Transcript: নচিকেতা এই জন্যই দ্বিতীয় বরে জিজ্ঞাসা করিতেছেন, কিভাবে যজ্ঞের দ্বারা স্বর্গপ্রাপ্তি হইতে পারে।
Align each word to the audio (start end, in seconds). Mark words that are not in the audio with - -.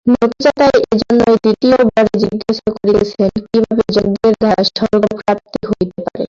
নচিকেতা 0.07 0.65
এই 0.79 0.95
জন্যই 1.01 1.35
দ্বিতীয় 1.43 1.77
বরে 1.87 2.13
জিজ্ঞাসা 2.23 2.67
করিতেছেন, 2.75 3.29
কিভাবে 3.45 3.83
যজ্ঞের 3.95 4.33
দ্বারা 4.41 4.61
স্বর্গপ্রাপ্তি 4.69 5.59
হইতে 5.69 5.97
পারে। 5.97 6.19